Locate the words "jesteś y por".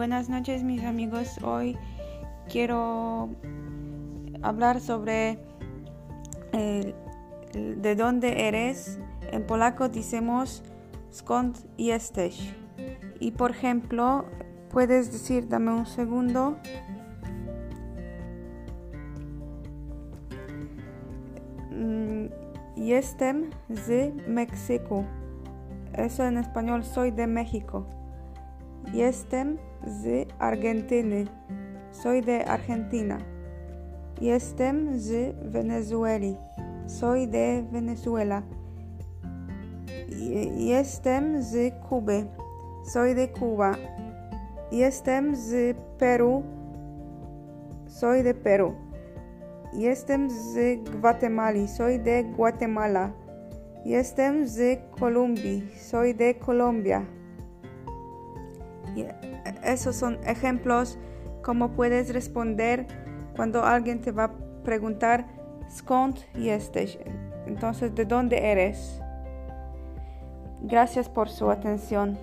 11.76-13.50